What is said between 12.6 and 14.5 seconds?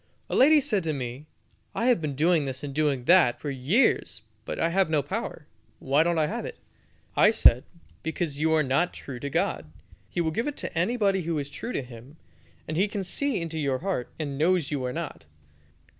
and He can see into your heart, and